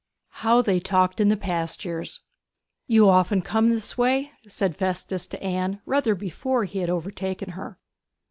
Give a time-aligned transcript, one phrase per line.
[0.41, 2.21] HOW THEY TALKED IN THE PASTURES
[2.87, 7.77] 'You often come this way?' said Festus to Anne rather before he had overtaken her.